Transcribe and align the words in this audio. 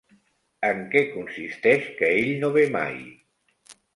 En 0.69 0.79
què 0.95 1.03
consisteix 1.17 1.85
que 2.01 2.11
ell 2.21 2.33
no 2.45 2.51
ve 2.57 2.65
mai? 2.79 2.99